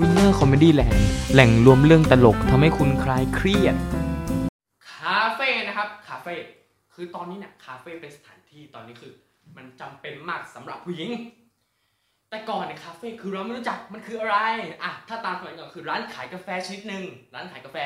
[0.00, 0.98] Winner Comedy Land
[1.32, 3.76] แหล่งรวมเรื่องตลกทำให้คุณคลายเครียด
[4.92, 6.34] คาเฟ่นะครับ คาเฟ่
[6.94, 9.12] คือตอนนี้เนี่ยคาเฟ่เป็นสถานที่ตอนนี้คือ
[9.56, 11.10] มันจำเป็นมากสำหรับผู้หญิง
[12.30, 14.36] แต่ก่อนเนี่ยคาเฟ่คือเราไม่รู้จักมันคืออะไร
[14.82, 17.04] อะ ถ้าตามสมัยก่อนคือร้านขายกาแฟชนิดหนึ่ง
[17.34, 17.78] ร้านขายกาแฟ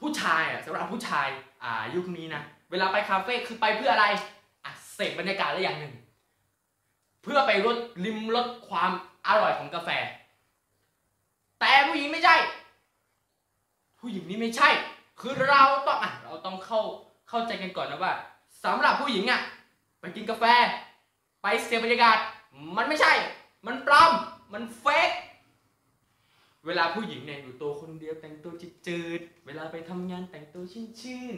[0.00, 1.28] ผู้ชายอะสำหรับผู้ชาย
[1.64, 4.06] อ่า ยุคนี้นะ เวลาไปคาเฟ่คือไปเพื่ออะไร
[4.64, 5.94] อะ เสพบรรยากาศและอย่างหนึ่ง
[7.22, 8.90] เพื่อไปรสลิมรสความ
[9.26, 9.90] อร่อยของกาแฟ
[11.62, 12.36] แต่ผู้หญิงไม่ใช่
[14.00, 14.70] ผู้หญิงนี่ไม่ใช่
[15.20, 16.80] คือเราต้องอะเราต้องเข้า
[17.28, 18.12] เข้าใจกันก่อนนะว่า
[18.64, 19.40] สำหรับผู้หญิงอะ
[20.00, 20.44] ไปกินกาแฟ
[21.42, 22.18] ไปเสพบรรยากาศ
[22.76, 23.12] มันไม่ใช่
[23.66, 24.12] มันปลอม
[24.52, 25.10] มันเฟก
[26.66, 28.52] เวลาผู้หญิงเนี่ยอยู่ตัวคนเดียวแต่งตัว
[28.86, 31.36] จืดๆ เวลาไปทำงานแต่งตัวชื่น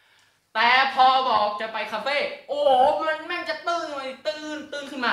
[0.00, 2.16] ๆ แต่พอบอกจะไปคาเฟ่
[2.48, 5.12] โอ้โหมันแม่งจะตื่นเลยตื่นตื่นขึ้นมา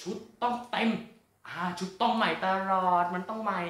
[0.00, 0.90] ชุดต้องเต็ม
[1.46, 3.60] อ่าชุดต้องใหม่ตลอดมันต้องใหม่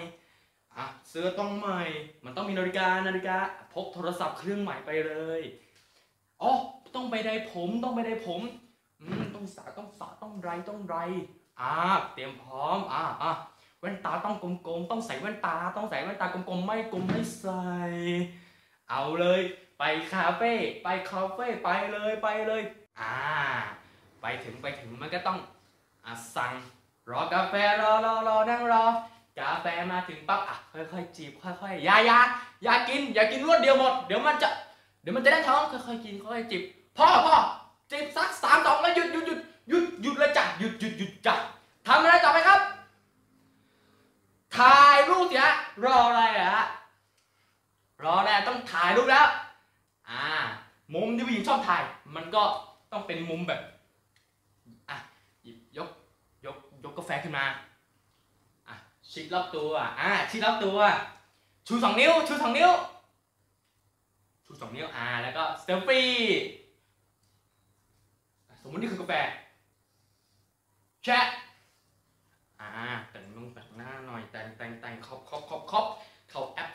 [0.77, 1.81] อะเสื้อต้องใหม่
[2.25, 3.37] มันต้องมีนาฬิกานาฬิกา
[3.75, 5.41] พกโทรศัพท์เครื่องใหม่ไปเลย
[6.43, 6.53] อ๋อ
[6.95, 8.41] ต้องไปได้ผมต้องไปได้ผม
[9.01, 10.97] อืมต้องสระต้องสระต้องไรต้องไร
[11.61, 11.75] อ่า
[12.15, 13.33] เตรียมพร้อมอ่าอ่า
[13.81, 17.65] แว่นตาต้องกลมๆต้องใส่แว่นตา ต้องใส่แว่นตากลมๆไม่กลมไม่ใส่
[18.91, 19.41] เอาเลย
[19.79, 19.83] ไป
[20.13, 22.63] คาเฟ่ไปคาเฟ่ไปเลยไปเลย
[23.01, 23.17] อ่า
[24.23, 25.39] ไปถึงไปถึงมันก็ต้อง
[26.07, 26.53] อสั่ง
[27.11, 28.85] รอกาแฟรอรอรอนั่งรอ
[29.41, 32.19] กาแฟมาถึงปั๊บอะค่อยๆจีบค่อยๆอย่าอย่า
[32.63, 34.49] อย่ากิน อย่ากินรวดเดียวหมดเดี๋ยวมันจะ
[35.03, 36.63] เดี๋ยวมันจะได้ท้องค่อยๆกินค่อยๆจีบ
[36.99, 37.37] พ่อพ่อ
[37.91, 41.35] จีบสักสามสองแล้วหยุดหยุดหยุดหยุดหยุดเลยจ้ะหยุดหยุดหยุดจ้ะ
[41.87, 42.61] ทำอะไรต่อไปครับ
[44.57, 45.55] ถ่ายรูปเสิฮะ
[45.85, 46.67] รออะไรอะฮะ
[48.03, 49.27] รออะไรต้องถ่ายรูปแล้ว
[50.11, 50.25] อ่า
[50.95, 51.83] มุมที่ผู้หญิงชอบถ่าย
[52.15, 52.43] มันก็
[52.93, 53.61] ต้องเป็นมุมแบบ
[54.91, 54.97] อะ
[55.43, 55.91] หยิบยก
[56.45, 57.45] ยก ยกกาแฟขึ้นมา
[59.13, 60.79] ชิดรอบตัวอะชิดรอบตัว
[61.67, 62.71] ชูสองนิ้ว ชูสองนิ้ว
[64.45, 66.11] ชูสองนิ้ว อ่า แล้วก็เซลฟี่
[68.63, 69.15] สมมตินี่คือกาแฟ
[71.05, 71.27] แชะ
[72.61, 72.71] อ่า
[73.11, 75.87] แต่งลงแต่งหน้าหน่อย แต่งแต่งแต่ง crop crop crop crop
[76.31, 76.71] เข้าแอป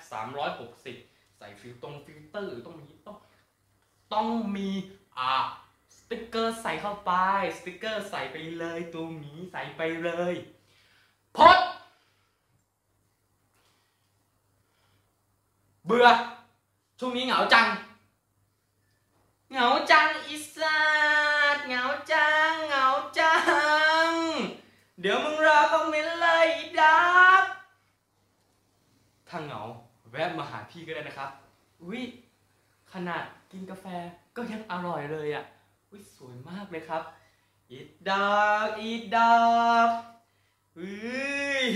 [0.68, 3.18] 360 ใส่ฟิลตรงฟิลเตอร์ต้องมีต้อง
[4.14, 4.70] ต้องมี
[5.18, 5.32] อ่า
[5.98, 7.12] สติ๊กเกอร์ใส่เข้าไป
[7.58, 10.36] สติ๊กเกอร์ใส่ไปเลยตัวหมีใส่ไปเลย
[11.38, 11.58] โพสต์
[15.88, 16.08] เบื่อ
[17.00, 17.68] ช่วงนี้เหงาจัง
[19.52, 20.80] เหงาจังอีสั
[21.56, 22.86] ตเหงาจัง เหงา
[23.18, 23.34] จั
[24.10, 24.12] ง
[25.02, 27.00] เดี๋ยวมึงรอคอมเมนต์เลยอีดั
[27.42, 27.44] บ
[29.28, 29.62] ถ้าเหงา
[30.12, 31.30] แวะมาหาพี่ก็ได้นะครับ
[31.84, 32.02] อุ้ย
[32.92, 33.86] ขนาดกินกาแฟ
[34.36, 35.44] ก็ยังอร่อยเลยอะ
[35.90, 37.04] อุ้ยสวยมากเลยครับ
[37.72, 37.80] อี
[38.10, 39.36] ดอกอีดอ
[39.88, 39.90] ก
[40.78, 40.90] เฮ้
[41.66, 41.68] ย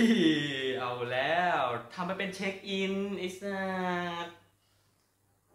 [0.79, 1.59] เอาแล้ว
[1.93, 3.59] ทำมาเป็นเช็คอินไอ้สั
[4.25, 4.27] ส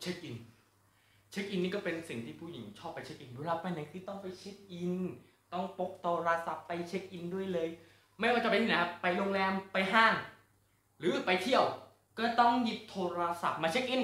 [0.00, 0.36] เช็คอิน
[1.30, 4.94] เช็คอินนี่ก็เป็นสิ่งที่ผู้หญิงชอบไปเช็คอินเวลาไปไหนคือต้องไปเช็คอิน
[5.52, 7.68] ต้องพกโทรศัพท์ไปเช็คอินด้วยเลย
[8.18, 10.14] ไม่ว่าจะไปที่ไหนครับไปโรงแรมไปห้าง
[10.98, 11.64] หรือไปเที่ยว
[12.18, 14.02] ก็ต้องหยิบโทรศัพท์มาเช็คอิน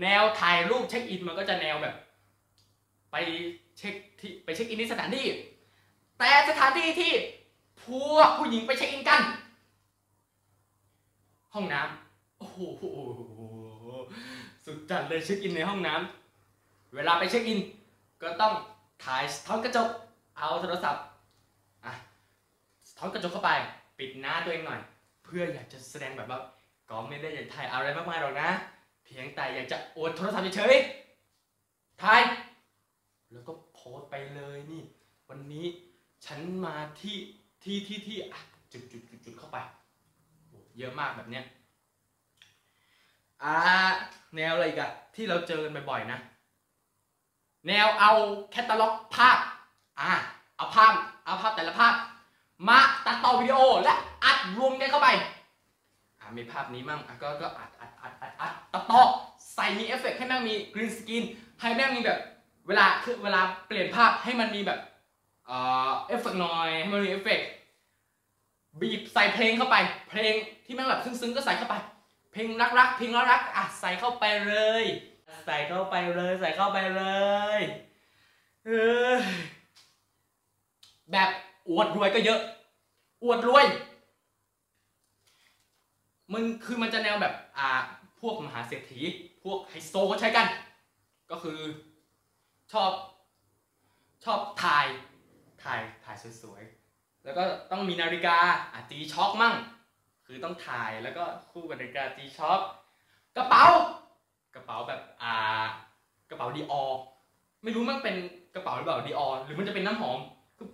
[0.00, 1.94] แนวถ่ายรูปเช็คอินมันก็จะแนวแบบ
[3.12, 3.16] ไป
[3.78, 5.26] เช็คที่ไปเช็คอินที่สถานที่
[6.20, 7.12] แต่สถานที่ที่
[7.84, 9.22] พวกผู้หญิงไปเช็คอินกัน
[11.54, 12.58] ห้องน้ำโอ้โห
[14.64, 17.60] สุดจัดเลยเช็คอินในห้องน้ำเวลาไปเช็คอิน
[18.22, 18.52] ก็ต้อง
[19.04, 19.88] ถ่ายสะท้อนกระจก
[20.36, 21.04] เอาโทรศัพท์
[21.84, 21.92] อะ
[22.88, 23.50] สะท้อนกระจกเข้าไป
[23.98, 24.80] ปิดหน้าตัวเองหน่อย
[25.24, 26.40] เพื่ออยากจะแสดงแบบว่า
[26.90, 28.50] ก็ไม่ได้อยากถ่ายอะไรมากมายหรอกนะ
[29.04, 32.20] เพียงแต่อยากจะอวดโทรศัพท์เฉยๆถ่าย
[33.32, 34.82] แล้วก็โพสไปเลยนี่
[35.30, 35.66] วันนี้
[36.26, 37.16] ฉันมาที่
[37.62, 38.40] ที่ที่ที่อะ
[38.72, 39.58] จุดจุดจุดจุดเข้าไป
[40.78, 41.44] เยอะมากแบบเนี้ย
[43.42, 43.56] อ่า
[44.36, 46.18] แนวอะไรกอะที่เราเจอกันบ่อยๆนะ
[47.66, 48.12] แนวเอา
[48.50, 49.38] แคตตาล็อกภาพ
[50.00, 50.12] อ่า
[50.56, 50.92] เอาภาพ
[51.24, 51.94] เอาภาพแต่ละภาพ
[52.68, 53.94] มาตัดต่อวิดีโอและ
[54.24, 55.08] อัดรวมกันเข้าไป
[56.20, 59.00] อ่ามีภาพนี้มั่งอะก็ก็อัดอัดอัดอัดอัดตัดต่อ
[59.54, 61.24] ใส่มีเอฟเฟกต์ให้แม่งมี green screen
[61.60, 62.20] ให้แม่งมีแบบ
[62.66, 64.78] เวลาคือเวลาเปลี่ยนภาพให้มันมีแบบ
[65.50, 67.48] เอฟเฟกต์หน่อยให้มันมีเอฟเฟกต์
[68.80, 69.76] บีบใส่เพลงเข้าไป
[70.10, 71.74] เพลงที่แม่งแบบซึ้งๆก็ใส่เข้าไป
[72.32, 72.46] เพลง
[72.78, 74.84] รักๆเพลงรักๆอะใส่เข้าไปเลย
[75.46, 77.02] ใส่เข้าไปเลยใส่เข้าไปเล
[77.58, 77.60] ย
[78.66, 78.70] เอ
[79.10, 79.14] อ
[81.12, 81.28] แบบ
[81.68, 82.40] อวดรวยก็เยอะ
[83.24, 83.64] อวดรวย
[86.32, 87.68] มันคือมันจะแนวแบบอ่า
[88.20, 89.00] พวกมหาเศรษฐี
[89.44, 90.46] พวกไฮโซก็ใช้กัน
[91.30, 91.58] ก็คือ
[92.72, 92.92] ชอบ
[94.24, 94.86] ชอบถ่าย
[95.64, 98.36] ถ่ายถ่ายสวยๆ แล้วก็ต้องมีนาฬิกา
[98.72, 99.54] อะจีช็อคมั่ง
[100.26, 102.60] คือต้องถ่ายแล้วก็คู่กับนาฬิกาจีช็อค
[103.36, 103.66] กระเป๋า
[104.54, 105.34] กระเป๋าแบบอ่า
[106.30, 106.84] กระเป๋าดีออ
[107.62, 108.16] ไม่รู้มันเป็น
[108.54, 110.18] กระเป๋าหรือเปล่าดีออหรือมันจะเป็นน้ำหอม
[110.58, 110.68] คือ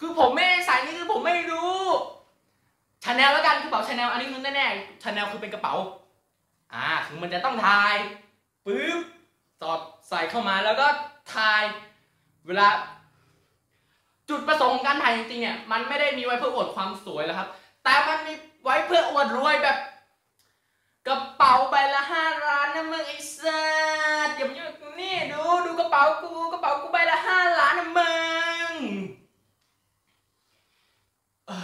[0.00, 1.76] คือผมไม่ได้ใส่นี่คือผมไม่รู้
[3.04, 5.74] ชาแนลแล้วกันกระเป๋าชาแนลอันนี้คือแน่ๆชาแนลคือเป็นกระเป๋า
[6.74, 7.94] อ่าคือมันจะต้องถ่าย
[8.66, 9.00] ปึ๊บ
[9.60, 10.86] สอดใส่เข้ามาแล้วก็
[11.34, 11.62] ถ่าย
[12.46, 12.68] เวลา
[14.28, 17.48] จุดประสงค์ของการถ่ายจริงๆเนี่ยมันไม่ได้มีไว้เพื่ออวดความสวยแล้วครับ
[17.84, 18.32] แต่มันมี
[18.64, 19.76] ไว้เพื่ออวดรวยแบบ
[21.06, 23.62] กระเป๋าใบละห้าล้านนะมึงไอ้สั
[24.26, 28.12] สอย่ามายุ่งนี่ดูดูกระเป๋ากูกระเป๋ากูใบละห้าล้านนะมึ
[28.72, 28.74] ง
[31.50, 31.58] อ่อ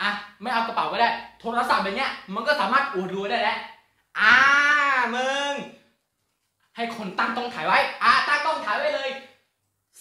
[0.00, 0.10] อะ
[0.40, 1.08] ไม่เอากระเป๋าก็ได้
[1.40, 3.58] โทรศัพท์แบบเนี้ยมันก็สามารถอวดรวยได้แล้ว
[4.20, 4.34] อ่า
[5.14, 5.52] มึง
[6.76, 9.10] ให้คนตั้งกล้องถ่ายไว้ อ่าตั้งกล้องถ่ายไว้เลย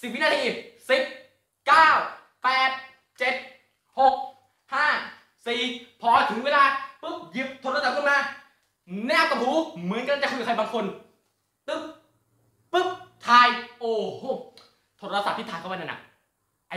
[0.01, 0.43] สิบวินาที
[0.89, 1.03] สิบ
[1.67, 1.87] เก้า
[2.43, 2.71] แปด
[3.19, 3.35] เจ็ด
[3.99, 4.15] หก
[4.73, 4.87] ห้า
[5.47, 5.61] สี่
[6.01, 6.63] พอถึงเวลา
[7.01, 8.17] ปุ๊บหยิบโทรศัพท์ขึ้นมา
[9.05, 9.51] แนบกับหู
[9.83, 10.85] เหมือนกันจะคุยกับใครบางคน
[11.67, 11.83] ตึ๊บ
[12.73, 12.87] ปุ๊บ
[13.25, 13.47] ถ่าย
[13.79, 14.23] โอ้โห
[14.97, 15.99] โทรศัพท์ที่ถ่ายเข้าไปนั่นน่ะ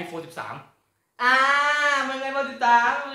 [0.00, 1.34] iPhone 13อ่า
[2.08, 3.12] มันไง iPhone 13 iPhone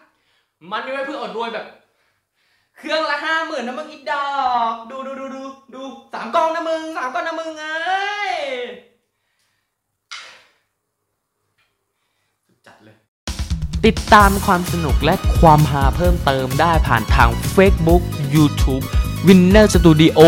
[0.00, 1.66] 13มันมีไว้เพื่ออดรวยแบบ
[2.76, 4.28] เครื่องละห้าหมื่นนะมึงอีดอ
[4.72, 5.42] ก ดูดูดูดู
[5.74, 5.82] ดู
[6.14, 8.34] สามกล้องนะมึงสามกล้องนะมึงเอ้ย
[12.46, 12.96] สุดจัดเลย
[13.88, 18.02] ติดตามความสนุกและความฮาเพิ่มเติมได้ผ่านทาง Facebook
[18.34, 18.84] YouTube
[19.26, 20.20] Winner Studio